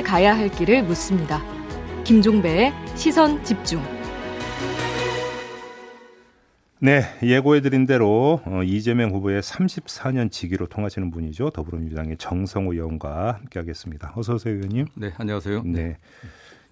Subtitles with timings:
[0.00, 1.42] 함께 가야 할 길을 묻습니다.
[2.04, 3.82] 김종배의 시선 집중.
[6.78, 11.50] 네, 예고해드린 대로 어, 이재명 후보의 34년 직위로 통하시는 분이죠.
[11.50, 14.14] 더불어민주당의 정성호 의원과 함께하겠습니다.
[14.16, 14.86] 어서 오세요, 의원님.
[14.94, 15.62] 네, 안녕하세요.
[15.66, 15.98] 네.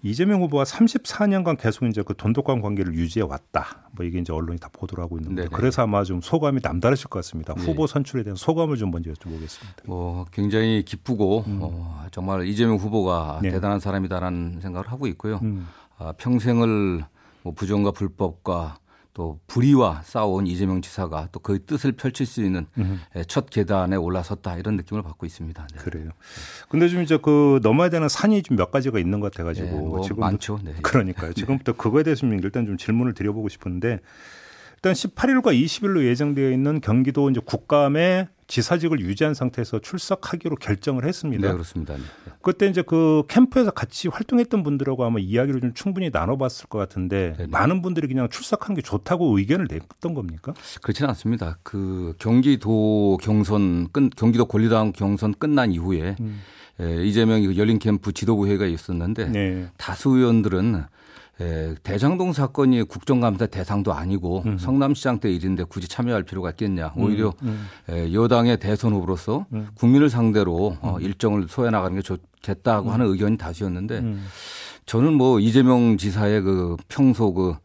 [0.01, 3.89] 이재명 후보가 34년간 계속 이제 그 돈독한 관계를 유지해 왔다.
[3.91, 5.55] 뭐 이게 이제 언론이 다 보도를 하고 있는데 네네.
[5.55, 7.53] 그래서 아마 좀 소감이 남다르실 것 같습니다.
[7.53, 7.63] 네.
[7.63, 9.85] 후보 선출에 대한 소감을 좀 먼저 여쭤보겠습니다.
[9.85, 11.59] 뭐 굉장히 기쁘고 음.
[11.61, 13.49] 어, 정말 이재명 후보가 네.
[13.49, 15.39] 대단한 사람이다라는 생각을 하고 있고요.
[15.43, 15.67] 음.
[15.97, 17.03] 아, 평생을
[17.43, 18.77] 뭐 부정과 불법과
[19.13, 23.01] 또 불의와 싸운 이재명 지사가 또그 뜻을 펼칠 수 있는 음.
[23.27, 25.67] 첫 계단에 올라섰다 이런 느낌을 받고 있습니다.
[25.73, 25.79] 네.
[25.79, 26.11] 그래요.
[26.69, 30.01] 근데 좀 이제 그 넘어야 되는 산이 좀 몇 가지가 있는 것 같아가지고 네, 뭐
[30.01, 30.59] 지금 많죠.
[30.63, 30.73] 네.
[30.83, 31.31] 그러니까요.
[31.33, 33.99] 지금부터 그거에 대해서 일단 좀 질문을 드려보고 싶은데
[34.79, 41.47] 일단 18일과 20일로 예정되어 있는 경기도 이제 국감에 지사직을 유지한 상태에서 출석하기로 결정을 했습니다.
[41.47, 41.95] 네, 그렇습니다.
[41.95, 42.01] 네.
[42.41, 47.49] 그때 이제 그 캠프에서 같이 활동했던 분들하고 아마 이야기를 좀 충분히 나눠봤을 것 같은데 네네.
[47.51, 50.53] 많은 분들이 그냥 출석한 게 좋다고 의견을 냈던 겁니까?
[50.81, 51.57] 그렇지는 않습니다.
[51.61, 56.39] 그 경기도 경선 끝 경기도 권리당 경선 끝난 이후에 음.
[56.79, 59.67] 에, 이재명 열린 캠프 지도부 회의가 있었는데 네.
[59.77, 60.85] 다수 의원들은
[61.41, 64.57] 예, 대장동 사건이 국정감사 대상도 아니고 음.
[64.57, 66.93] 성남시장 때 일인데 굳이 참여할 필요가 있겠냐.
[66.97, 67.67] 음, 오히려 음.
[67.87, 68.13] 음.
[68.13, 69.67] 여당의 대선 후보로서 음.
[69.75, 71.01] 국민을 상대로 어, 음.
[71.01, 74.03] 일정을 소해 나가는 게 좋겠다고 하는 의견이 다수였는데
[74.85, 77.55] 저는 뭐 이재명 지사의 그 평소 그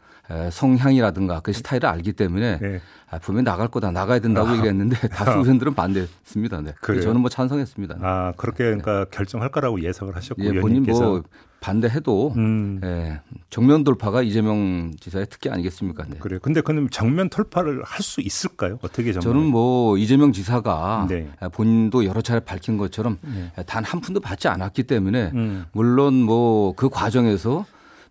[0.50, 2.80] 성향이라든가 그 스타일을 알기 때문에 네.
[3.10, 4.56] 아, 분명히 나갈 거다 나가야 된다고 아.
[4.56, 6.60] 얘기했는데 다수 의원들은 반대했습니다.
[6.62, 6.74] 네.
[6.80, 7.02] 그래요?
[7.02, 7.96] 저는 뭐 찬성했습니다.
[8.00, 9.10] 아 그렇게 그러니까 네.
[9.10, 11.22] 결정할 거라고 예상을 하셨고 예, 본인 뭐
[11.60, 12.78] 반대해도 음.
[12.84, 16.04] 예, 정면 돌파가 이재명 지사의 특기 아니겠습니까?
[16.08, 16.18] 네.
[16.18, 16.38] 그래요.
[16.42, 18.78] 근데 그럼 정면 돌파를 할 수 있을까요?
[18.82, 19.20] 어떻게 정면?
[19.22, 21.30] 저는 뭐 이재명 지사가 네.
[21.52, 23.50] 본인도 여러 차례 밝힌 것처럼 네.
[23.64, 25.64] 단한 푼도 받지 않았기 때문에 음.
[25.72, 27.64] 물론 뭐 그 과정에서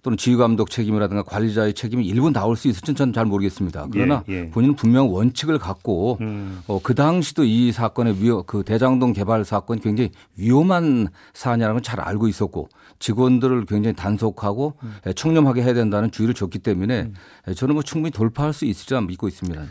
[0.04, 3.88] 또는 지휘감독 책임이라든가 관리자의 책임이 일부 나올 수 있을지는 저는 잘 모르겠습니다.
[3.92, 4.50] 그러나 예, 예.
[4.50, 6.60] 본인은 분명 원칙을 갖고 음.
[6.68, 12.00] 어, 그 당시도 이 사건의 위험, 그 대장동 개발 사건이 굉장히 위험한 사안이라는 걸 잘
[12.00, 12.70] 알고 있었고
[13.00, 15.14] 직원들을 굉장히 단속하고 음.
[15.16, 17.12] 청렴하게 해야 된다는 주의를 줬기 때문에
[17.48, 17.54] 음.
[17.54, 19.62] 저는 뭐 충분히 돌파할 수 있을지라 믿고 있습니다.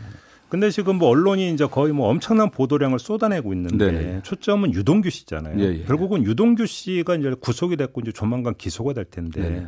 [0.47, 4.21] 근데 지금 뭐 언론이 이제 거의 뭐 엄청난 보도량을 쏟아내고 있는데 네네.
[4.21, 5.59] 초점은 유동규 씨잖아요.
[5.59, 5.83] 예, 예.
[5.85, 9.67] 결국은 유동규 씨가 이제 구속이 됐고 이제 조만간 기소가 될 텐데 네네.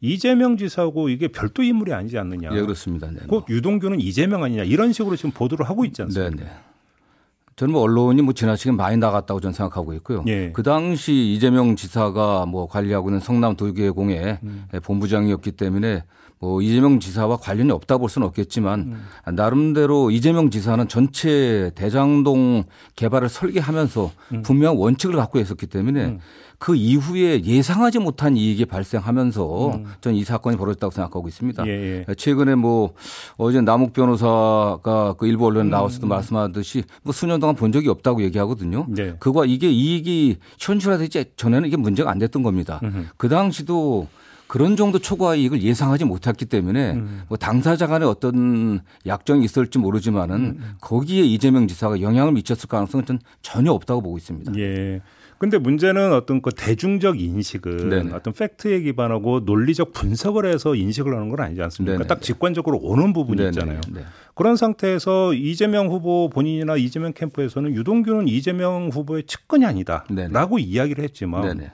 [0.00, 2.50] 이재명 지사하고 이게 별도 인물이 아니지 않느냐.
[2.52, 3.10] 예, 그렇습니다.
[3.10, 3.20] 네.
[3.26, 6.36] 곧 유동규는 이재명 아니냐 이런 식으로 지금 보도를 하고 있지 않습니까?
[6.36, 6.50] 네, 네.
[7.56, 10.22] 저는 뭐 언론이 뭐 지나치게 많이 나갔다고 저는 생각하고 있고요.
[10.28, 10.52] 예.
[10.52, 14.68] 그 당시 이재명 지사가 뭐 관리하고 있는 성남 도계공의 음.
[14.80, 16.04] 본부장이었기 때문에
[16.38, 18.80] 뭐 이재명 지사와 관련이 없다 볼 수는 없겠지만
[19.26, 19.34] 음.
[19.34, 22.62] 나름대로 이재명 지사는 전체 대장동
[22.94, 24.42] 개발을 설계하면서 음.
[24.42, 26.18] 분명 원칙을 갖고 있었기 때문에 음.
[26.58, 29.86] 그 이후에 예상하지 못한 이익이 발생하면서 음.
[30.00, 31.66] 저는 이 사건이 벌어졌다고 생각하고 있습니다.
[31.68, 32.14] 예, 예.
[32.14, 32.94] 최근에 뭐
[33.36, 35.70] 어제 남욱 변호사가 그 일부 언론에 음.
[35.70, 36.08] 나와서도 음.
[36.08, 38.86] 말씀하듯이 뭐 수년 동안 본 적이 없다고 얘기하거든요.
[38.88, 39.14] 네.
[39.20, 42.80] 그거 이게 이익이 현실화되지 전에는 이게 문제가 안 됐던 겁니다.
[42.82, 43.06] 음흠.
[43.16, 44.08] 그 당시도
[44.48, 47.22] 그런 정도 초과 이익을 예상하지 못했기 때문에 음.
[47.28, 50.58] 뭐 당사자 간의 어떤 약정이 있을지 모르지만은 음.
[50.58, 50.74] 음.
[50.80, 54.52] 거기에 이재명 지사가 영향을 미쳤을 가능성은 전 전혀 없다고 보고 있습니다.
[54.56, 55.02] 예.
[55.38, 58.12] 근데 문제는 어떤 그 대중적 인식은 네네.
[58.12, 61.96] 어떤 팩트에 기반하고 논리적 분석을 해서 인식을 하는 건 아니지 않습니까?
[61.96, 62.08] 네네.
[62.08, 63.50] 딱 직관적으로 오는 부분이 네네.
[63.50, 63.80] 있잖아요.
[63.92, 64.02] 네.
[64.34, 71.70] 그런 상태에서 이재명 후보 본인이나 이재명 캠프에서는 유동규는 이재명 후보의 측근이 아니다라고 이야기를 했지만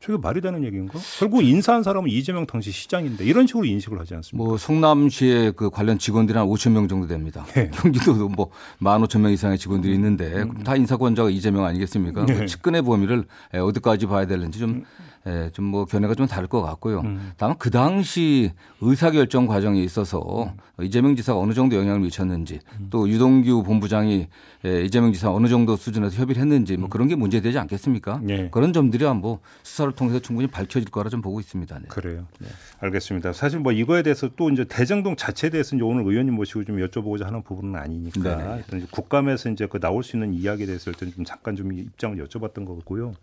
[0.00, 0.98] 저게 말이 되는 얘기인가?
[1.18, 4.44] 결국 인사한 사람은 이재명 당시 시장인데 이런 식으로 인식을 하지 않습니까?
[4.44, 7.44] 뭐 성남시의 그 관련 직원들이 한 5천 명 정도 됩니다.
[7.54, 7.70] 네.
[7.74, 8.50] 경기도도 뭐
[8.80, 10.62] 15,000명 이상의 직원들이 있는데 음.
[10.62, 12.26] 다 인사권자가 이재명 아니겠습니까?
[12.26, 12.34] 네.
[12.34, 14.84] 그 측근의 범위를 어디까지 봐야 되는지 좀 음.
[15.26, 17.00] 예, 좀 뭐 견해가 좀 다를 것 같고요.
[17.00, 17.32] 음.
[17.36, 20.44] 다만 그 당시 의사결정 과정에 있어서
[20.78, 20.84] 음.
[20.84, 22.88] 이재명 지사가 어느 정도 영향을 미쳤는지 음.
[22.90, 24.28] 또 유동규 본부장이
[24.66, 26.90] 예, 이재명 지사 어느 정도 수준에서 협의를 했는지 뭐 음.
[26.90, 28.20] 그런 게 문제되지 않겠습니까?
[28.22, 28.48] 네.
[28.50, 31.78] 그런 점들이야 뭐 수사를 통해서 충분히 밝혀질 거라 좀 보고 있습니다.
[31.78, 31.86] 네.
[31.88, 32.26] 그래요.
[32.38, 32.48] 네.
[32.80, 33.32] 알겠습니다.
[33.32, 37.24] 사실 뭐 이거에 대해서 또 이제 대정동 자체에 대해서 이제 오늘 의원님 모시고 좀 여쭤보고자
[37.24, 38.56] 하는 부분은 아니니까 네, 네.
[38.58, 42.66] 일단 국감에서 이제 그 나올 수 있는 이야기에 대해서 일단 좀 잠깐 좀 입장을 여쭤봤던
[42.66, 43.14] 거고요.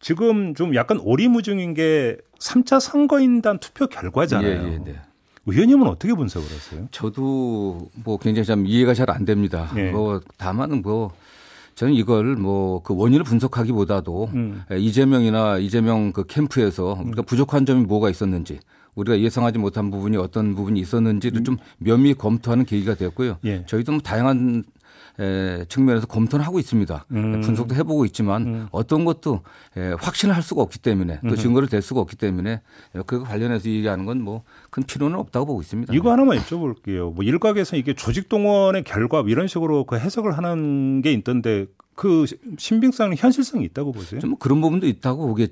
[0.00, 4.48] 지금 좀 약간 오리무중인 게 3차 선거인단 투표 결과잖아요.
[4.68, 4.96] 예, 예, 네.
[5.46, 6.88] 의원님은 어떻게 분석을 하세요?
[6.90, 9.70] 저도 뭐 굉장히 좀 이해가 잘 안 됩니다.
[9.76, 9.90] 예.
[9.90, 11.12] 뭐 다만 뭐
[11.74, 14.62] 저는 이걸 뭐 그 원인을 분석하기보다도 음.
[14.70, 18.60] 이재명이나 이재명 그 캠프에서 우리가 부족한 점이 뭐가 있었는지
[18.94, 21.44] 우리가 예상하지 못한 부분이 어떤 부분이 있었는지를 음.
[21.44, 23.38] 좀 면밀히 검토하는 계기가 되었고요.
[23.44, 23.64] 예.
[23.66, 24.64] 저희도 뭐 다양한
[25.20, 27.06] 에, 측면에서 검토는 하고 있습니다.
[27.12, 27.40] 음.
[27.40, 28.66] 분석도 해보고 있지만 음.
[28.70, 29.42] 어떤 것도
[29.76, 31.36] 에, 확신을 할 수가 없기 때문에 또 음.
[31.36, 32.60] 증거를 댈 수가 없기 때문에
[33.06, 35.94] 그 관련해서 얘기하는 건 뭐 큰 필요는 없다고 보고 있습니다.
[35.94, 37.12] 이거 하나만 여쭤볼게요.
[37.14, 42.26] 뭐 일각에서 이게 조직 동원의 결과 뭐 이런 식으로 그 해석을 하는 게 있던데 그
[42.58, 44.20] 신빙성은 현실성이 있다고 보세요?
[44.20, 45.48] 좀 그런 부분도 있다고 보게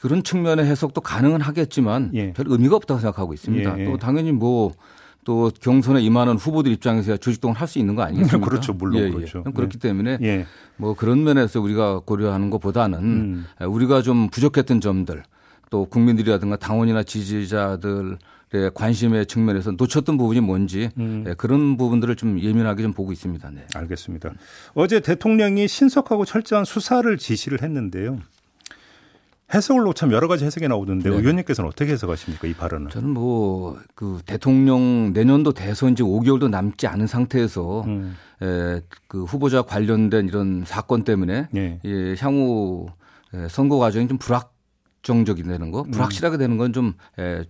[0.00, 2.32] 그런 측면의 해석도 가능은 하겠지만 예.
[2.32, 3.78] 별 의미가 없다고 생각하고 있습니다.
[3.78, 3.84] 예.
[3.84, 4.72] 또 당연히 뭐
[5.24, 8.38] 또 경선에 임하는 후보들 입장에서 조직동을 할 수 있는 거 아니겠습니까?
[8.48, 9.10] 그렇죠, 물론 예, 예.
[9.10, 9.42] 그렇죠.
[9.42, 10.46] 그렇기 때문에 예.
[10.76, 13.46] 뭐 그런 면에서 우리가 고려하는 것보다는 음.
[13.60, 15.22] 우리가 좀 부족했던 점들
[15.70, 18.18] 또 국민들이라든가 당원이나 지지자들
[18.52, 21.24] 의 관심의 측면에서 놓쳤던 부분이 뭔지 음.
[21.26, 23.50] 예, 그런 부분들을 좀 예민하게 좀 보고 있습니다.
[23.50, 23.66] 네.
[23.74, 24.30] 알겠습니다.
[24.74, 28.20] 어제 대통령이 신속하고 철저한 수사를 지시를 했는데요.
[29.52, 31.16] 해석을 놓참 여러 가지 해석이 나오던데 네.
[31.16, 32.90] 의원님께서는 어떻게 해석하십니까 이 발언은?
[32.90, 38.16] 저는 뭐 그 대통령 내년도 대선 이제 5개월도 남지 않은 상태에서 음.
[38.42, 41.80] 에, 그 후보자 관련된 이런 사건 때문에 네.
[41.84, 42.86] 예, 향후
[43.48, 44.52] 선거 과정이 좀 불확
[45.02, 46.94] 정적이 되는 거, 불확실하게 되는 건 좀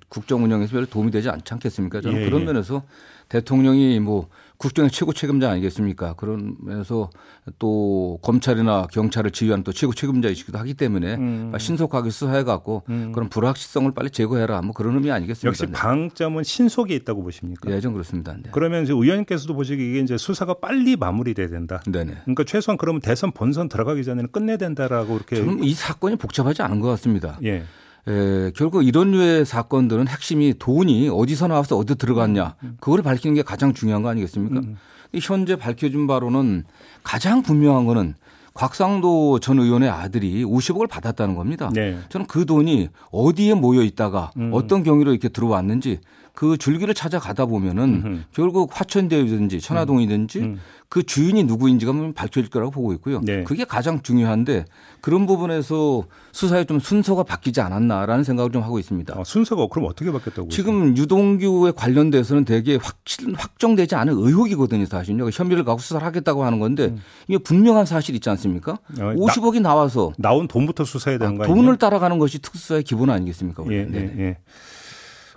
[0.09, 2.01] 국정 운영에서 별로 도움이 되지 않지 않겠습니까?
[2.01, 2.45] 저는 예, 그런 예.
[2.47, 2.83] 면에서
[3.29, 4.29] 대통령이 뭐
[4.65, 6.15] 국정의 최고 책임자 아니겠습니까?
[6.15, 7.11] 그러면서
[7.59, 11.53] 또 검찰이나 경찰을 지휘하는 또 최고 책임자이시기도 하기 때문에 음.
[11.59, 13.13] 신속하게 수사해 갖고 음.
[13.13, 14.63] 그런 불확실성을 빨리 제거해라.
[14.63, 15.49] 뭐 그런 의미 아니겠습니까?
[15.49, 17.71] 역시 방점은 신속에 있다고 보십니까?
[17.71, 18.33] 예, 전 그렇습니다.
[18.33, 18.45] 네.
[18.53, 21.83] 그러면 이제 의원님께서도 보시기에 이게 이제 수사가 빨리 마무리돼야 된다.
[21.87, 22.23] 네네.
[22.23, 26.81] 그러니까 최소한 그러면 대선 본선 들어가기 전에는 끝내야 된다라고 이렇게 저는 이 사건이 복잡하지 않은
[26.81, 27.39] 것 같습니다.
[27.45, 27.65] 예.
[28.07, 32.77] 에, 결국 이런 류의 사건들은 핵심이 돈이 어디서 나와서 어디 들어갔냐 음, 음.
[32.81, 34.61] 그걸 밝히는 게 가장 중요한 거 아니겠습니까?
[34.61, 34.77] 음.
[35.23, 36.65] 현재 밝혀진 바로는
[37.05, 38.15] 가장 분명한 거는
[38.55, 41.71] 곽상도 전 의원의 아들이 50억을 받았다는 겁니다.
[41.73, 41.99] 네.
[42.09, 44.51] 저는 그 돈이 어디에 모여 있다가 음.
[44.53, 46.01] 어떤 경위로 이렇게 들어왔는지
[46.35, 48.21] 그 줄기를 찾아가다 보면은 음흠.
[48.33, 50.61] 결국 화천대유든지 천화동이든지 음.
[50.89, 53.21] 그 주인이 누구인지가 밝혀질 거라고 보고 있고요.
[53.23, 53.45] 네.
[53.45, 54.65] 그게 가장 중요한데
[55.01, 59.15] 그런 부분에서 수사에 좀 순서가 바뀌지 않았나라는 생각을 좀 하고 있습니다.
[59.17, 60.49] 아, 순서가 그럼 어떻게 바뀌었다고?
[60.49, 65.29] 지금 유동규에 관련돼서는 되게 확실 확정되지 않은 의혹이거든요, 사실요.
[65.33, 67.01] 혐의를 갖고 수사를 하겠다고 하는 건데 음.
[67.29, 68.73] 이게 분명한 사실 있지 않습니까?
[68.73, 71.57] 어, 50억이 나, 와서 나온 돈부터 수사해야 되는 아, 거 아니에요?
[71.57, 73.65] 돈을 따라가는 것이 특수사의 기본 아니겠습니까?
[73.71, 74.37] 예, 예, 예.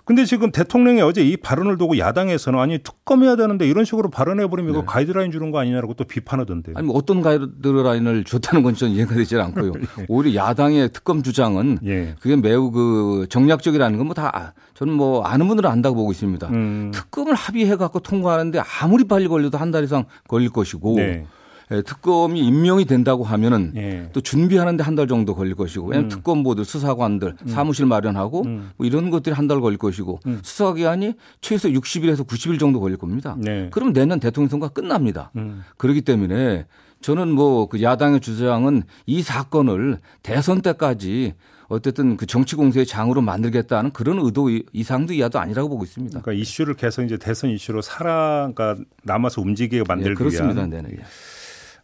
[0.08, 4.72] 근데 지금 대통령이 어제 이 발언을 두고 야당에서는 아니 특검해야 되는데 이런 식으로 발언해 버리면
[4.72, 4.80] 네.
[4.80, 6.76] 이거 가이드라인 주는 거 아니냐라고 또 비판하던데요.
[6.78, 9.74] 아니 뭐 어떤 가이드라인을 줬다는 건 저는 이해가 되지 않고요.
[10.00, 10.06] 예.
[10.08, 12.16] 오히려 야당의 특검 주장은 예.
[12.22, 16.48] 그게 매우 그 정략적이라는 건 뭐 다 저는 뭐 아는 분들은 안다고 보고 있습니다.
[16.48, 16.92] 음.
[16.94, 21.26] 특검을 합의해 갖고 통과하는데 아무리 빨리 걸려도 한 달 이상 걸릴 것이고 네.
[21.72, 24.10] 예, 특검이 임명이 된다고 하면은 예.
[24.14, 26.10] 또 준비하는데 한 달 정도 걸릴 것이고 왜냐하면 음.
[26.10, 27.48] 특검보들 수사관들 음.
[27.48, 28.72] 사무실 마련하고 음.
[28.78, 30.40] 뭐 이런 것들이 한 달 걸릴 것이고 음.
[30.44, 33.36] 수사 기간이 최소 60일에서 90일 정도 걸릴 겁니다.
[33.38, 33.70] 네.
[33.72, 35.32] 그럼 내년 대통령 선거가 끝납니다.
[35.36, 35.64] 음.
[35.78, 36.66] 그렇기 때문에
[37.02, 41.34] 저는 뭐 그 야당의 주장은 이 사건을 대선 때까지
[41.70, 46.22] 어쨌든 그 정치 공세의 장으로 만들겠다는 그런 의도 이상도 이하도 아니라고 보고 있습니다.
[46.22, 50.62] 그러니까 이슈를 계속 이제 대선 이슈로 살아 그러니까 남아서 움직이게 만들기 네, 그렇습니다.
[50.62, 50.70] 위한.
[50.70, 50.88] 네네.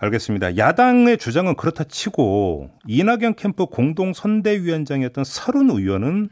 [0.04, 0.58] 알겠습니다.
[0.58, 6.30] 야당의 주장은 그렇다 치고 이낙연 캠프 공동 선대위원장이었던 설훈 의원은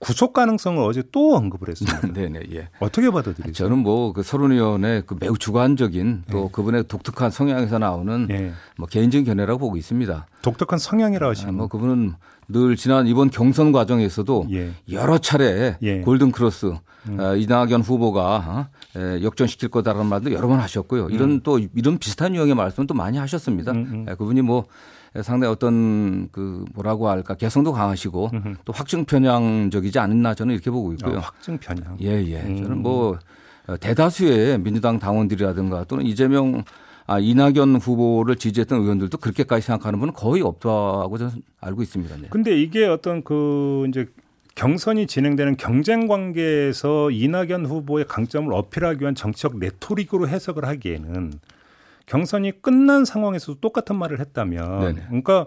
[0.00, 2.00] 구속 가능성을 어제 또 언급을 했습니다.
[2.14, 2.68] 네네, 예.
[2.78, 3.52] 어떻게 받아들이세요?
[3.52, 6.48] 저는 뭐 그 설훈 의원의 그 매우 주관적인 또 네.
[6.52, 8.52] 그분의 독특한 성향에서 나오는 네.
[8.76, 10.26] 뭐 개인적인 견해라고 보고 있습니다.
[10.42, 12.14] 독특한 성향이라 하시면 아, 뭐 그분은
[12.48, 14.70] 늘 지난 이번 경선 과정에서도 예.
[14.90, 16.00] 여러 차례 예.
[16.00, 16.74] 골든 크로스
[17.08, 17.20] 음.
[17.20, 21.08] 어, 이낙연 후보가 어, 역전시킬 거다라는 말도 여러 번 하셨고요.
[21.10, 21.40] 이런 음.
[21.42, 23.72] 또 이런 비슷한 유형의 말씀은 또 많이 하셨습니다.
[23.72, 24.16] 음, 음.
[24.16, 24.64] 그분이 뭐
[25.22, 28.54] 상당히 어떤 그 뭐라고 할까 개성도 강하시고 음흠.
[28.64, 31.16] 또 확증 편향적이지 않나 저는 이렇게 보고 있고요.
[31.16, 31.96] 어, 확증 편향.
[32.00, 32.40] 예, 예.
[32.42, 32.62] 음.
[32.62, 33.18] 저는 뭐
[33.80, 36.64] 대다수의 민주당 당원들이라든가 또는 이재명
[37.06, 42.16] 아, 이낙연 후보를 지지했던 의원들도 그렇게까지 생각하는 분은 거의 없다고 저는 알고 있습니다.
[42.16, 42.28] 네.
[42.28, 44.06] 근데 이게 어떤 그 이제
[44.56, 51.32] 경선이 진행되는 경쟁 관계에서 이낙연 후보의 강점을 어필하기 위한 정치적 레토릭으로 해석을 하기에는
[52.08, 55.02] 경선이 끝난 상황에서도 똑같은 말을 했다면 네네.
[55.08, 55.46] 그러니까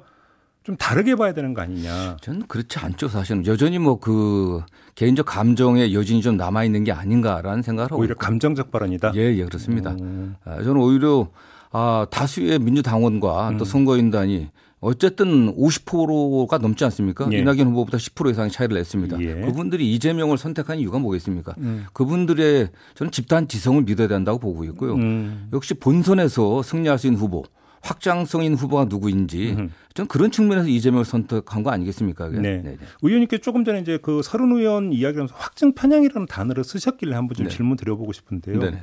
[0.63, 2.17] 좀 다르게 봐야 되는 거 아니냐.
[2.21, 3.07] 저는 그렇지 않죠.
[3.07, 4.61] 사실은 여전히 뭐 그
[4.95, 8.13] 개인적 감정의 여진이 좀 남아 있는 게 아닌가라는 생각을 하고 오히려.
[8.15, 9.13] 감정적 발언이다.
[9.15, 9.91] 예, 예, 그렇습니다.
[9.91, 10.35] 음.
[10.45, 11.29] 저는 오히려
[11.71, 13.57] 아, 다수의 민주당원과 음.
[13.57, 14.49] 또 선거인단이
[14.81, 17.29] 어쨌든 50%가 넘지 않습니까?
[17.31, 17.37] 예.
[17.37, 19.21] 이낙연 후보보다 10% 이상의 차이를 냈습니다.
[19.21, 19.35] 예.
[19.41, 21.53] 그분들이 이재명을 선택한 이유가 뭐겠습니까?
[21.59, 21.85] 음.
[21.93, 24.95] 그분들의 저는 집단 지성을 믿어야 된다고 보고 있고요.
[24.95, 25.49] 음.
[25.53, 27.43] 역시 본선에서 승리할 수 있는 후보,
[27.81, 29.71] 확장성인 후보가 누구인지 음.
[29.93, 32.29] 저는 그런 측면에서 이재명을 선택한 거 아니겠습니까?
[32.29, 32.39] 네.
[32.39, 32.61] 네.
[32.63, 32.77] 네.
[33.03, 37.55] 의원님께 조금 전에 이제 그 서른 의원 이야기하면서 확증 편향이라는 단어를 쓰셨길래 한번 좀 네.
[37.55, 38.57] 질문 드려보고 싶은데요.
[38.57, 38.65] 네.
[38.65, 38.81] 네, 네.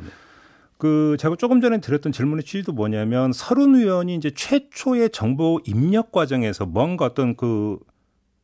[0.78, 6.66] 그 제가 조금 전에 드렸던 질문의 취지도 뭐냐면 서른 의원이 이제 최초의 정보 입력 과정에서
[6.66, 7.78] 뭔가 어떤 그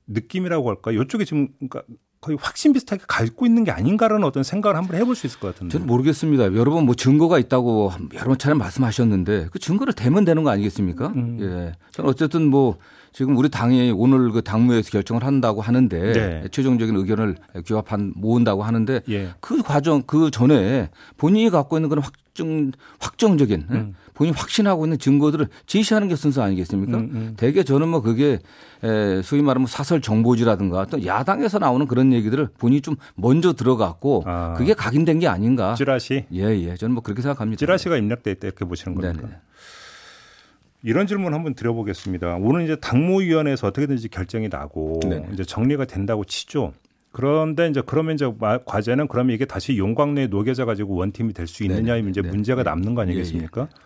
[0.09, 0.91] 느낌이라고 할까?
[0.91, 1.83] 이쪽에 지금 그러니까
[2.21, 5.73] 거의 확신 비슷하게 갖고 있는 게 아닌가라는 어떤 생각을 한번 해볼 수 있을 것 같은데.
[5.73, 6.55] 저는 모르겠습니다.
[6.55, 11.09] 여러 번뭐 증거가 있다고 여러 차례 말씀하셨는데 그 증거를 대면 되는 거 아니겠습니까?
[11.09, 11.39] 음.
[11.41, 11.73] 예.
[11.93, 12.79] 저는 어쨌든 뭐
[13.13, 16.49] 지금 우리 당이 오늘 그 당무에서 결정을 한다고 하는데 네.
[16.51, 17.37] 최종적인 의견을
[17.67, 19.29] 규합한 모은다고 하는데 예.
[19.41, 23.75] 그 과정 그 전에 본인이 갖고 있는 그런 확 정 확정적인 예?
[23.75, 23.95] 음.
[24.13, 26.99] 본인이 확신하고 있는 증거들을 제시하는 게 순서 아니겠습니까?
[26.99, 27.35] 음, 음.
[27.37, 28.41] 대개 저는 뭐 그게
[28.83, 34.55] 에 소위 말하면 사설 정보지라든가 또 야당에서 나오는 그런 얘기들을 본인이 좀 먼저 들어갔고 아.
[34.57, 35.75] 그게 각인된 게 아닌가.
[35.75, 36.27] 찌라시?
[36.33, 36.77] 예, 예.
[36.77, 37.59] 저는 뭐 그렇게 생각합니다.
[37.59, 39.27] 찌라시가 입력돼 있다 이렇게 보시는 겁니까?
[39.27, 39.39] 네네.
[40.83, 42.37] 이런 질문 한번 드려보겠습니다.
[42.41, 45.31] 오늘 이제 당무위원회에서 어떻게든지 결정이 나고 네네.
[45.33, 46.73] 이제 정리가 된다고 치죠.
[47.15, 48.29] 그런데 이제 그러면 이제
[48.67, 53.03] 과제는 그러면 이게 다시 용광로에 녹여져 가지고 원팀이 될 수 있느냐 이제 문제가 남는 거
[53.03, 53.61] 아니겠습니까?
[53.61, 53.85] 예, 예.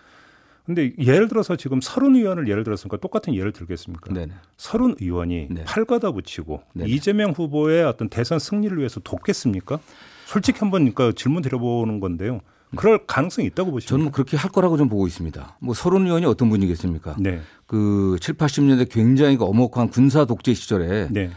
[0.64, 4.14] 근데 예를 들어서 지금 서른 의원을 예를 들었으니까 똑같은 예를 들겠습니까?
[4.56, 5.64] 서른 의원이 네.
[5.64, 6.90] 팔 걷어 붙이고 네네.
[6.90, 9.78] 이재명 후보의 어떤 대선 승리를 위해서 돕겠습니까?
[10.24, 12.40] 솔직히 한번 그러니까 질문 드려보는 건데요.
[12.76, 13.90] 그럴 가능성이 있다고 보시죠?
[13.90, 15.56] 저는 뭐 그렇게 할 거라고 좀 보고 있습니다.
[15.60, 17.16] 뭐 서른 의원이 어떤 분이겠습니까?
[17.18, 17.40] 네.
[17.66, 21.30] 그 7, 80년대 굉장히 그 엄혹한 군사 독재 시절에 네.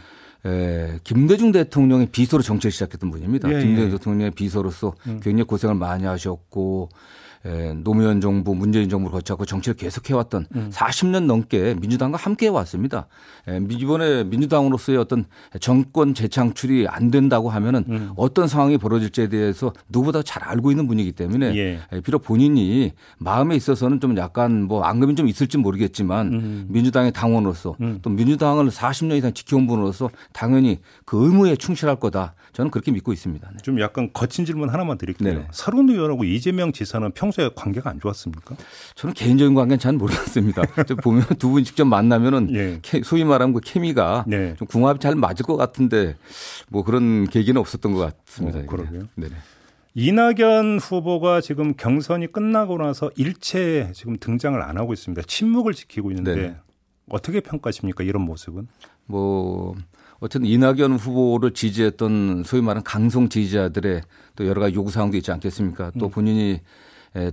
[0.44, 3.48] 에, 김대중 대통령의 비서로 정치를 시작했던 분입니다.
[3.48, 3.90] 예, 김대중 예.
[3.90, 5.20] 대통령의 비서로서 음.
[5.22, 6.88] 굉장히 고생을 많이 하셨고
[7.44, 10.70] 에, 노무현 정부, 문재인 정부를 거쳐고 정치를 계속해왔던 음.
[10.72, 13.06] 40년 넘게 민주당과 함께 해왔습니다.
[13.48, 15.24] 에, 이번에 민주당으로서의 어떤
[15.60, 18.12] 정권 재창출이 안 된다고 하면은 음.
[18.16, 21.80] 어떤 상황이 벌어질지에 대해서 누구보다 잘 알고 있는 분이기 때문에 예.
[21.92, 26.66] 에, 비록 본인이 마음에 있어서는 좀 약간 뭐 앙금이 좀 있을지 모르겠지만 음.
[26.68, 27.98] 민주당의 당원으로서 음.
[28.02, 32.34] 또 민주당을 40년 이상 지켜온 분으로서 당연히 그 의무에 충실할 거다.
[32.52, 33.50] 저는 그렇게 믿고 있습니다.
[33.50, 33.56] 네.
[33.62, 35.32] 좀 약간 거친 질문 하나만 드릴게요.
[35.32, 38.56] 네 서른 의원하고 이재명 지사는 평 소에 관계가 안 좋았습니까?
[38.94, 40.62] 저는 개인적인 관계는 잘 모르겠습니다.
[41.02, 42.80] 보면 두 분 직접 만나면은 예.
[43.04, 44.54] 소위 말하면 그 케미가 네.
[44.58, 46.16] 좀 궁합이 잘 맞을 것 같은데
[46.68, 48.60] 뭐 그런 계기는 없었던 것 같습니다.
[48.60, 49.08] 어, 그러게요.
[49.16, 49.26] 네.
[49.94, 55.22] 이낙연 후보가 지금 경선이 끝나고 나서 일체 지금 등장을 안 하고 있습니다.
[55.26, 56.56] 침묵을 지키고 있는데 네네.
[57.10, 58.02] 어떻게 평가하십니까?
[58.04, 58.68] 이런 모습은?
[59.04, 59.74] 뭐
[60.20, 64.00] 어쨌든 이낙연 후보를 지지했던 소위 말하는 강성 지지자들의
[64.36, 65.90] 또 여러 가지 요구 사항도 있지 않겠습니까?
[65.98, 66.10] 또 음.
[66.10, 66.60] 본인이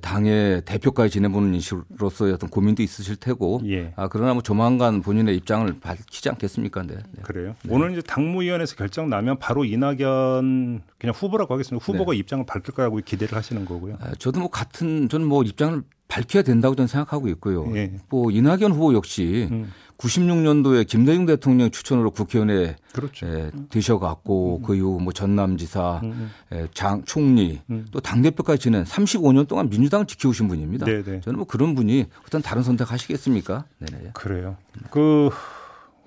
[0.01, 3.62] 당의 대표까지 지내보는 인식으로서의 어떤 고민도 있으실 테고.
[3.67, 3.93] 예.
[3.95, 6.83] 아, 그러나 뭐 조만간 본인의 입장을 밝히지 않겠습니까?
[6.83, 6.95] 네.
[6.95, 7.21] 네.
[7.24, 7.55] 그래요.
[7.63, 7.74] 네.
[7.74, 11.83] 오늘 이제 당무위원회에서 결정 나면 바로 이낙연 그냥 후보라고 하겠습니다.
[11.83, 12.17] 후보가 네.
[12.17, 13.98] 입장을 밝힐 거라고 기대를 하시는 거고요.
[14.01, 17.71] 아, 저도 뭐 같은 저는 뭐 입장을 밝혀야 된다고 저는 생각하고 있고요.
[17.75, 17.93] 예.
[18.09, 19.71] 뭐 이낙연 후보 역시 음.
[19.99, 23.27] 96년도에 김대중 대통령 추천으로 국회의원에 그렇죠.
[23.27, 24.63] 에, 되셔갖고 음.
[24.63, 26.31] 그 이후 뭐 전남지사, 음.
[26.51, 27.85] 에, 장 총리 음.
[27.91, 30.85] 또당 대표까지 지낸 35년 동안 민주당을 지켜오신 분입니다.
[30.85, 31.21] 네네.
[31.21, 33.65] 저는 뭐 그런 분이 어떤 다른 선택하시겠습니까?
[33.79, 34.11] 네네.
[34.13, 34.55] 그래요.
[34.89, 35.29] 그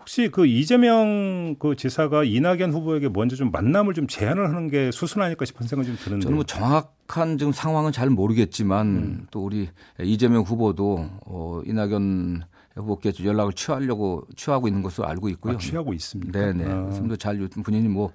[0.00, 5.44] 혹시 그 이재명 그 지사가 이낙연 후보에게 먼저 좀 만남을 좀 제안을 하는 게 수순하니까
[5.44, 6.24] 싶은 생각이 좀 드는데.
[6.24, 9.26] 저는 뭐 정확한 지금 상황은 잘 모르겠지만 음.
[9.30, 9.68] 또 우리
[10.00, 12.42] 이재명 후보도 어 이낙연
[12.76, 15.54] 후보께 연락을 취하려고 취하고 있는 것으로 알고 있고요.
[15.54, 16.32] 아, 취하고 있습니다.
[16.38, 16.64] 네네.
[16.64, 16.90] 아.
[16.92, 18.12] 좀더 잘 요즘 본인이 뭐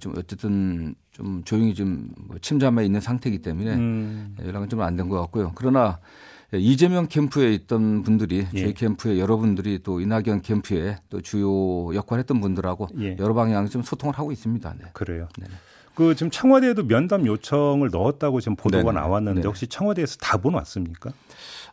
[0.00, 4.36] 좀 어쨌든 좀 조용히 좀뭐 침잠해 있는 상태이기 때문에 음.
[4.44, 5.52] 연락은 좀 안 된 것 같고요.
[5.54, 6.00] 그러나
[6.52, 8.60] 이재명 캠프에 있던 분들이 예.
[8.60, 13.16] 저희 캠프에 여러분들이 또 이낙연 캠프에 또 주요 역할을 했던 분들하고 예.
[13.20, 14.74] 여러 방향에서 좀 소통을 하고 있습니다.
[14.80, 14.86] 네.
[14.94, 15.28] 그래요.
[15.38, 15.46] 네.
[15.94, 18.92] 그 지금 청와대에도 면담 요청을 넣었다고 지금 보도가 네네.
[19.00, 19.46] 나왔는데 네네.
[19.46, 21.12] 혹시 청와대에서 답은 왔습니까?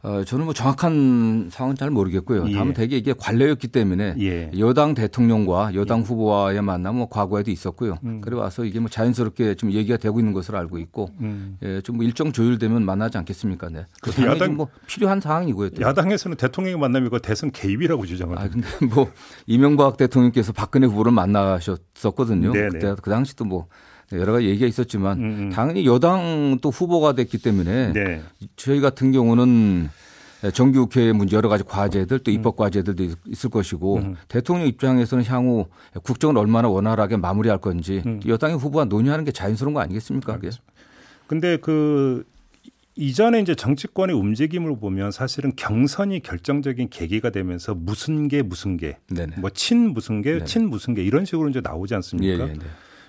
[0.03, 2.47] 어, 저는 뭐 정확한 상황은 잘 모르겠고요.
[2.49, 2.53] 예.
[2.53, 4.51] 다만 대개 이게 관례였기 때문에 예.
[4.59, 6.03] 여당 대통령과 여당 예.
[6.03, 7.97] 후보와의 만남은 뭐 과거에도 있었고요.
[8.03, 8.21] 음.
[8.21, 11.57] 그래 와서 이게 뭐 자연스럽게 좀 얘기가 되고 있는 것으로 알고 있고 음.
[11.63, 13.69] 예, 좀 뭐 일정 조율되면 만나지 않겠습니까?
[13.69, 13.85] 네.
[14.01, 15.69] 그 야당 뭐 필요한 상황이고요.
[15.71, 15.81] 또.
[15.81, 18.37] 야당에서는 대통령의 만남이 거 대선 개입이라고 주장을.
[18.37, 19.09] 아 근데 뭐
[19.47, 22.51] 이명박 대통령께서 박근혜 후보를 만나셨었거든요.
[22.51, 22.69] 네네.
[22.69, 23.67] 그때 그 당시도 뭐
[24.11, 25.49] 여러 가지 얘기가 있었지만 음, 음.
[25.49, 28.21] 당연히 여당 또 후보가 됐기 때문에 네.
[28.55, 29.89] 저희 같은 경우는
[30.53, 32.33] 정규국회 문제 여러 가지 과제들 또 음.
[32.33, 34.15] 입법 과제들도 있을 것이고 음.
[34.27, 35.65] 대통령 입장에서는 향후
[36.03, 38.19] 국정을 얼마나 원활하게 마무리할 건지 음.
[38.27, 40.35] 여당의 후보와 논의하는 게 자연스러운 거 아니겠습니까?
[40.35, 40.49] 그게.
[41.27, 42.23] 근데 그
[42.97, 48.97] 이전에 이제 정치권의 움직임을 보면 사실은 경선이 결정적인 계기가 되면서 무슨 게 무슨 게,
[49.39, 52.45] 뭐 친 무슨 게, 친 무슨 게 이런 식으로 이제 나오지 않습니까?
[52.45, 52.65] 예, 예, 네.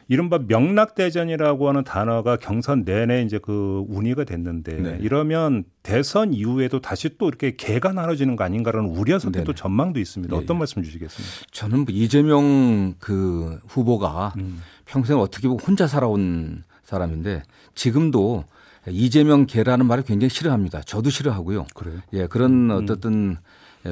[0.08, 4.98] 이른바 명락대전이라고 하는 단어가 경선 내내 이제 그 운의가 됐는데 네.
[5.00, 10.34] 이러면 대선 이후에도 다시 또 이렇게 개가 나눠지는 거 아닌가라는 우려선도 또 전망도 있습니다.
[10.34, 10.42] 네.
[10.42, 11.46] 어떤 말씀 주시겠습니까?
[11.50, 14.60] 저는 뭐 이재명 그 후보가 음.
[14.84, 17.42] 평생 어떻게 보면 혼자 살아온 사람인데
[17.74, 18.44] 지금도
[18.88, 20.82] 이재명 개라는 말을 굉장히 싫어합니다.
[20.82, 21.66] 저도 싫어하고요.
[21.74, 21.98] 그래요?
[22.12, 22.76] 예, 그런 음.
[22.76, 23.36] 어떻든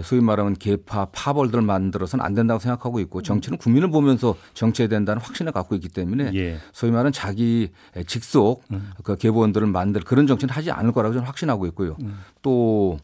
[0.02, 5.52] 소위 말하면 개파 파벌들 만들어서는 안 된다고 생각하고 있고 정치는 국민을 보면서 정치해야 된다는 확신을
[5.52, 6.58] 갖고 있기 때문에 예.
[6.72, 7.70] 소위 말하는 자기
[8.06, 8.90] 직속 음.
[9.02, 11.96] 그 개보원들을 만들 그런 정치는 하지 않을 거라고 저는 확신하고 있고요.
[12.00, 12.18] 음.
[12.42, 12.98] 또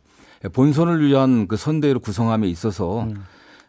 [0.52, 3.24] 본선을 위한 그 선대위를 구성함에 있어서 음.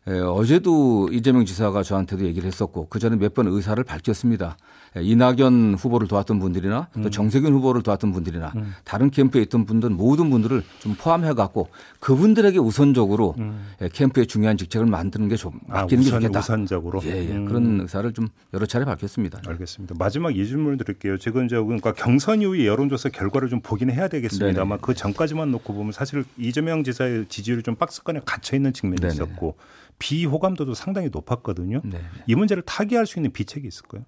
[0.07, 4.57] 예, 어제도 이재명 지사가 저한테도 얘기를 했었고 그 전에 몇 번 의사를 밝혔습니다.
[4.97, 7.11] 예, 이낙연 후보를 도왔던 분들이나 또 음.
[7.11, 8.73] 정세균 후보를 도왔던 분들이나 음.
[8.83, 11.69] 다른 캠프에 있던 분들 모든 분들을 좀 포함해 갖고
[11.99, 13.67] 그분들에게 우선적으로 음.
[13.81, 16.39] 예, 캠프의 중요한 직책을 만드는 게 좀 맡기는 아, 우선, 게 좋겠다.
[16.39, 17.01] 우선적으로.
[17.05, 17.31] 예, 예.
[17.31, 17.45] 음.
[17.45, 19.41] 그런 의사를 좀 여러 차례 밝혔습니다.
[19.47, 19.95] 알겠습니다.
[19.97, 21.17] 마지막 이 질문을 드릴게요.
[21.17, 24.61] 지금 이제 그러니까 경선 이후의 여론조사 결과를 좀 보기는 해야 되겠습니다.
[24.61, 29.13] 아마 그 전까지만 놓고 보면 사실 이재명 지사의 지지율이 좀 박스권에 갇혀 있는 측면이 네네.
[29.13, 29.55] 있었고
[29.99, 31.81] 비호감도도 상당히 높았거든요.
[31.83, 32.03] 네네.
[32.27, 34.03] 이 문제를 타개할 수 있는 비책이 있을까요?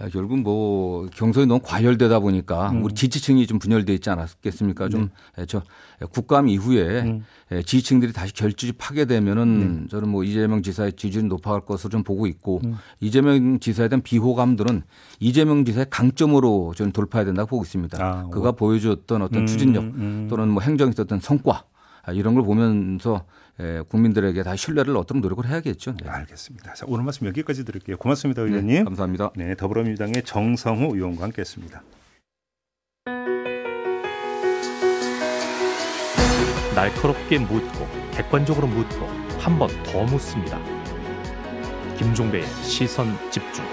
[0.00, 2.82] 아, 결국 뭐 경선이 너무 과열되다 보니까 음.
[2.84, 4.88] 우리 지지층이 좀 분열돼 있지 않았겠습니까?
[4.88, 5.64] 좀저 네.
[6.02, 7.24] 예, 국감 이후에 음.
[7.52, 9.88] 예, 지지층들이 다시 결집하게 되면은 네.
[9.88, 12.76] 저는 뭐 이재명 지사의 지지율이 높아갈 것으로 좀 보고 있고 음.
[13.00, 14.82] 이재명 지사에 대한 비호감들은
[15.20, 17.98] 이재명 지사의 강점으로 저는 돌파해야 된다고 보고 있습니다.
[18.02, 20.28] 아, 그가 보여줬던 어떤 음, 추진력 음.
[20.30, 21.64] 또는 뭐 행정에 있었던 성과
[22.02, 23.24] 아, 이런 걸 보면서
[23.60, 25.94] 예, 국민들에게 다시 신뢰를 얻도록 노력을 해야겠죠.
[26.02, 26.08] 네.
[26.08, 26.72] 알겠습니다.
[26.74, 27.96] 자, 오늘 말씀 여기까지 드릴게요.
[27.98, 28.66] 고맙습니다, 의원님.
[28.74, 29.30] 네, 감사합니다.
[29.36, 31.82] 네, 더불어민주당의 정성호 의원과 함께했습니다.
[36.74, 39.06] 날카롭게 묻고 객관적으로 묻고
[39.38, 40.58] 한 번 더 묻습니다.
[41.96, 43.64] 김종배의 시선 집중.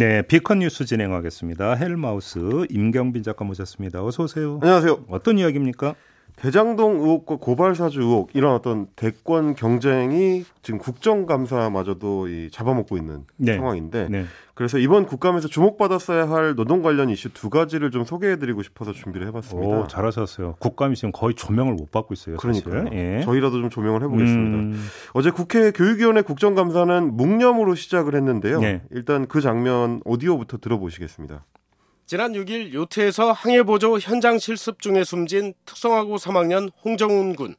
[0.00, 1.74] 네, 비컨 뉴스 진행하겠습니다.
[1.74, 4.02] 헬마우스 임경빈 작가 모셨습니다.
[4.02, 4.58] 어서 오세요.
[4.62, 5.04] 안녕하세요.
[5.10, 5.94] 어떤 이야기입니까?
[6.40, 13.56] 대장동 의혹과 고발 사주 의혹 이런 어떤 대권 경쟁이 지금 국정감사마저도 이 잡아먹고 있는 네.
[13.56, 14.24] 상황인데 네.
[14.54, 19.80] 그래서 이번 국감에서 주목받았어야 할 노동 관련 이슈 두 가지를 좀 소개해드리고 싶어서 준비를 해봤습니다.
[19.80, 20.56] 오, 잘하셨어요.
[20.58, 22.38] 국감이 지금 거의 조명을 못 받고 있어요.
[22.38, 23.20] 그러니까 예.
[23.22, 24.58] 저희라도 좀 조명을 해보겠습니다.
[24.58, 24.82] 음...
[25.12, 28.60] 어제 국회 교육위원회 국정감사는 묵념으로 시작을 했는데요.
[28.60, 28.80] 네.
[28.90, 31.44] 일단 그 장면 오디오부터 들어보시겠습니다.
[32.10, 37.54] 지난 6일 요트에서 항해보조 현장 실습 중에 숨진 특성화고 3학년 홍정훈 군.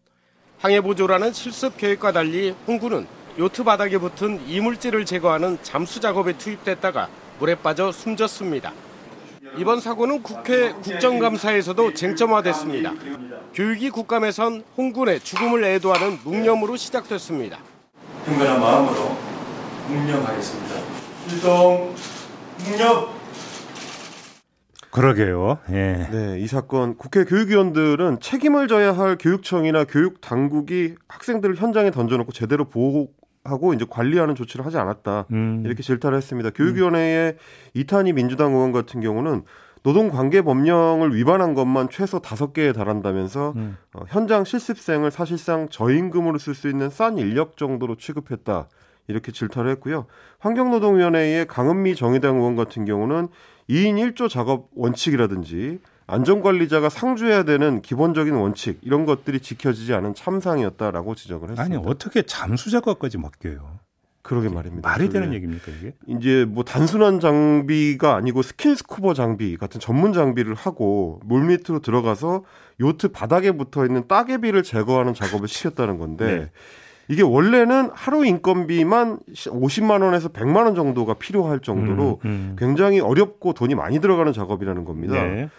[0.60, 3.08] 항해보조라는 실습 계획과 달리 홍 군은
[3.40, 7.08] 요트 바닥에 붙은 이물질을 제거하는 잠수 작업에 투입됐다가
[7.40, 8.74] 물에 빠져 숨졌습니다.
[9.58, 12.94] 이번 사고는 국회 국정감사에서도 쟁점화됐습니다.
[13.54, 17.58] 교육위 국감에선 홍 군의 죽음을 애도하는 묵념으로 시작됐습니다.
[18.26, 19.16] 경건한 마음으로
[19.88, 20.76] 묵념하겠습니다.
[21.30, 21.96] 일동
[22.66, 23.21] 묵념.
[24.92, 25.60] 그러게요.
[25.72, 26.08] 예.
[26.12, 32.66] 네, 이 사건 국회 교육위원들은 책임을 져야 할 교육청이나 교육 당국이 학생들을 현장에 던져놓고 제대로
[32.66, 35.28] 보호하고 이제 관리하는 조치를 하지 않았다.
[35.32, 35.64] 음.
[35.66, 36.50] 이렇게 질타를 했습니다.
[36.52, 37.38] 교육위원회의 음.
[37.74, 39.44] 이탄희 민주당 의원 같은 경우는
[39.84, 43.78] 노동관계 법령을 위반한 것만 최소 다섯 개에 달한다면서 음.
[43.94, 48.68] 어, 현장 실습생을 사실상 저임금으로 쓸 수 있는 싼 인력 정도로 취급했다.
[49.08, 50.06] 이렇게 질타를 했고요.
[50.40, 53.28] 환경노동위원회의 강은미 정의당 의원 같은 경우는
[53.72, 61.52] 2인 1조 작업 원칙이라든지 안전관리자가 상주해야 되는 기본적인 원칙 이런 것들이 지켜지지 않은 참상이었다라고 지적을
[61.52, 61.64] 했습니다.
[61.64, 63.80] 아니 어떻게 잠수 작업까지 맡겨요?
[64.24, 64.88] 그러게 말입니다.
[64.88, 65.94] 말이 되는 얘기입니까 이게?
[66.08, 72.44] 이제 뭐 단순한 장비가 아니고 스킨스쿠버 장비 같은 전문 장비를 하고 물 밑으로 들어가서
[72.82, 76.52] 요트 바닥에 붙어 있는 따개비를 제거하는 작업을 시켰다는 건데 네.
[77.12, 82.56] 이게 원래는 하루 인건비만 50만 원에서 100만 원 정도가 필요할 정도로 음, 음.
[82.58, 85.22] 굉장히 어렵고 돈이 많이 들어가는 작업이라는 겁니다.
[85.22, 85.50] 네.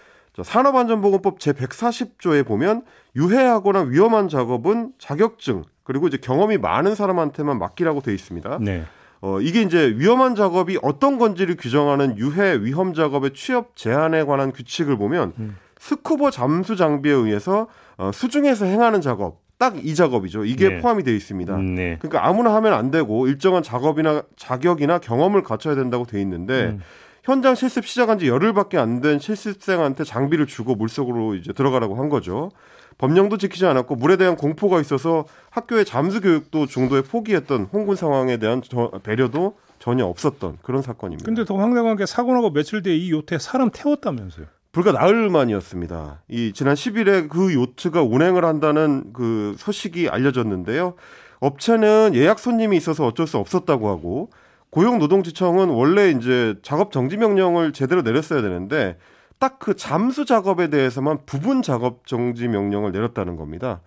[0.43, 2.85] 산업안전보건법 제140조에 보면
[3.17, 8.59] 유해하거나 위험한 작업은 자격증 그리고 이제 경험이 많은 사람한테만 맡기라고 돼 있습니다.
[8.63, 8.85] 네.
[9.21, 14.97] 어, 이게 이제 위험한 작업이 어떤 건지를 규정하는 유해 위험 작업의 취업 제한에 관한 규칙을
[14.97, 15.57] 보면 음.
[15.79, 20.45] 스쿠버 잠수 장비에 의해서 어, 수중에서 행하는 작업 딱 이 작업이죠.
[20.45, 20.79] 이게 네.
[20.79, 21.55] 포함이 되어 있습니다.
[21.55, 21.97] 음, 네.
[22.01, 26.81] 그러니까 아무나 하면 안 되고 일정한 작업이나 자격이나 경험을 갖춰야 된다고 돼 있는데 음.
[27.23, 32.51] 현장 실습 시작한 지 열흘밖에 안 된 실습생한테 장비를 주고 물속으로 이제 들어가라고 한 거죠.
[32.99, 38.61] 법령도 지키지 않았고 물에 대한 공포가 있어서 학교의 잠수 교육도 중도에 포기했던 홍군 상황에 대한
[39.05, 41.25] 배려도 전혀 없었던 그런 사건입니다.
[41.25, 44.47] 근데 더 황당한 게 사고 나고 며칠 뒤에 이 요트에 사람 태웠다면서요.
[44.73, 46.23] 불과 나흘 만이었습니다.
[46.29, 50.95] 이 지난 10일에 그 요트가 운행을 한다는 그 소식이 알려졌는데요.
[51.41, 54.31] 업체는 예약 손님이 있어서 어쩔 수 없었다고 하고
[54.71, 58.97] 고용노동지청은 원래 이제 작업 정지 명령을 제대로 내렸어야 되는데
[59.39, 63.81] 딱 그 잠수 작업에 대해서만 부분 작업 정지 명령을 내렸다는 겁니다.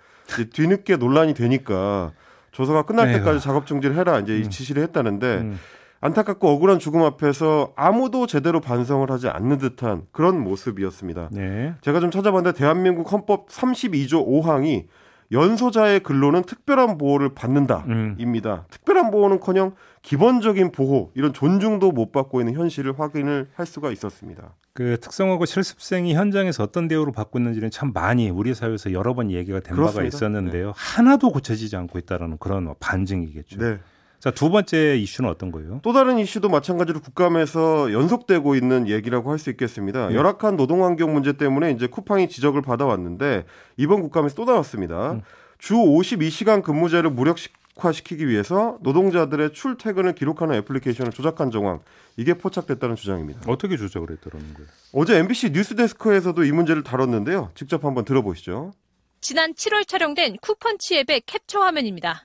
[0.54, 2.12] 뒤늦게 논란이 되니까
[2.52, 4.50] 조사가 끝날 때까지 작업 중지를 해라 이제 음.
[4.50, 5.60] 지시를 했다는데 음.
[6.06, 11.30] 안타깝고 억울한 죽음 앞에서 아무도 제대로 반성을 하지 않는 듯한 그런 모습이었습니다.
[11.32, 11.74] 네.
[11.82, 14.86] 제가 좀 찾아봤는데 대한민국 헌법 32조 5항이
[15.32, 18.54] 연소자의 근로는 특별한 보호를 받는다입니다.
[18.54, 18.62] 음.
[18.70, 24.54] 특별한 보호는커녕 기본적인 보호 이런 존중도 못 받고 있는 현실을 확인을 할 수가 있었습니다.
[24.74, 29.62] 그 특성화고 실습생이 현장에서 어떤 대우를 받고 있는지는 참 많이 우리 사회에서 여러 번 얘기가
[29.62, 30.02] 된 그렇습니다.
[30.02, 30.68] 바가 있었는데요.
[30.68, 30.74] 네.
[30.76, 33.58] 하나도 고쳐지지 않고 있다는 그런 반증이겠죠.
[33.58, 33.80] 네.
[34.26, 35.82] 자, 두 번째 이슈는 어떤 거예요?
[35.84, 40.08] 또 다른 이슈도 마찬가지로 국감에서 연속되고 있는 얘기라고 할 수 있겠습니다.
[40.08, 40.16] 네.
[40.16, 43.46] 열악한 노동 환경 문제 때문에 이제 쿠팡이 지적을 받아왔는데
[43.78, 45.12] 이번 국감에서 또 나왔습니다.
[45.12, 45.22] 음.
[45.60, 51.82] 주 52시간 근무제를 무력화시키기 위해서 노동자들의 출퇴근을 기록하는 애플리케이션을 조작한 정황
[52.18, 53.42] 이게 포착됐다는 주장입니다.
[53.46, 54.68] 어떻게 조작을 했더라는 거예요?
[54.94, 57.52] 어제 MBC 뉴스데스크에서도 이 문제를 다뤘는데요.
[57.54, 58.72] 직접 한번 들어보시죠.
[59.22, 62.25] 지난 7월 촬영된 쿠펀치 앱의 캡처 화면입니다.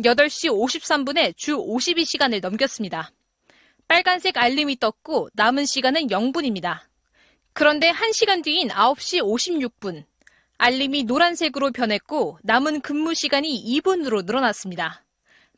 [0.00, 3.10] 8시 53분에 주 52시간을 넘겼습니다.
[3.88, 6.82] 빨간색 알림이 떴고 남은 시간은 0분입니다.
[7.52, 10.04] 그런데 1시간 뒤인 9시 56분,
[10.58, 15.04] 알림이 노란색으로 변했고 남은 근무 시간이 2분으로 늘어났습니다.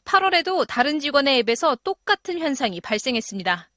[0.05, 3.69] 8월에도 다른 직원의 앱에서 똑같은 현상이 발생했습니다.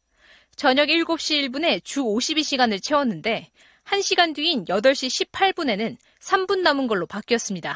[0.56, 3.50] 저녁 7시 1분에 주 52시간을 채웠는데
[3.86, 7.76] 1시간 뒤인 8시 18분에는 3분 남은 걸로 바뀌었습니다.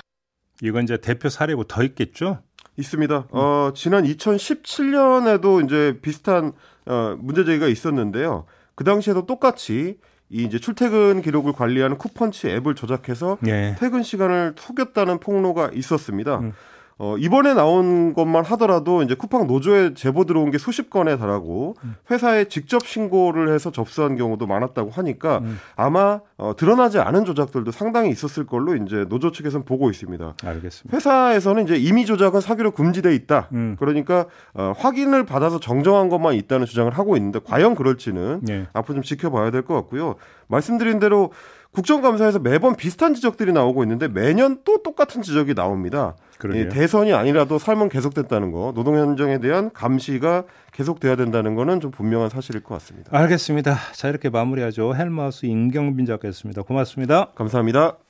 [0.62, 2.42] 이건 이제 대표 사례고 더 있겠죠?
[2.78, 3.18] 있습니다.
[3.18, 3.24] 음.
[3.32, 6.54] 어, 지난 2017년에도 이제 비슷한
[6.86, 8.46] 어, 문제 제기가 있었는데요.
[8.76, 9.98] 그 당시에도 똑같이
[10.30, 13.76] 이 이제 출퇴근 기록을 관리하는 쿠펀치 앱을 조작해서 예.
[13.80, 16.40] 퇴근 시간을 속였다는 폭로가 있었습니다.
[16.40, 16.54] 음.
[17.00, 21.96] 어, 이번에 나온 것만 하더라도 이제 쿠팡 노조에 제보 들어온 게 수십 건에 달하고 음.
[22.10, 25.60] 회사에 직접 신고를 해서 접수한 경우도 많았다고 하니까 음.
[25.76, 30.34] 아마 어, 드러나지 않은 조작들도 상당히 있었을 걸로 이제 노조 측에서는 보고 있습니다.
[30.44, 30.96] 알겠습니다.
[30.96, 33.50] 회사에서는 이제 임의 조작은 사기로 금지돼 있다.
[33.54, 33.76] 음.
[33.80, 38.68] 그러니까 어, 확인을 받아서 정정한 것만 있다는 주장을 하고 있는데 과연 그럴지는 예.
[38.74, 40.16] 앞으로 좀 지켜봐야 될 것 같고요.
[40.48, 41.32] 말씀드린 대로
[41.78, 46.16] 국정감사에서 매번 비슷한 지적들이 나오고 있는데 매년 또 똑같은 지적이 나옵니다.
[46.56, 52.30] 예, 대선이 아니라도 삶은 계속됐다는 거, 노동 현장에 대한 감시가 계속돼야 된다는 거는 좀 분명한
[52.30, 53.16] 사실일 것 같습니다.
[53.16, 53.76] 알겠습니다.
[53.94, 54.96] 자 이렇게 마무리하죠.
[54.96, 56.64] 헬마우스 임경빈 작가였습니다.
[56.64, 57.28] 고맙습니다.
[57.36, 58.07] 감사합니다.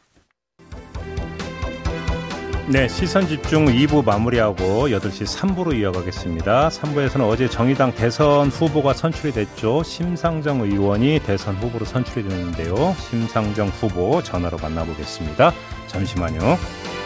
[2.70, 6.68] 네, 시선 집중 2부 마무리하고 8시 3부로 이어가겠습니다.
[6.68, 9.84] 3부에서는 어제 정의당 대선 후보가 선출이 됐죠.
[9.84, 12.94] 심상정 의원이 대선 후보로 선출이 됐는데요.
[13.10, 15.54] 심상정 후보 전화로 만나보겠습니다.
[15.88, 16.97] 잠시만요.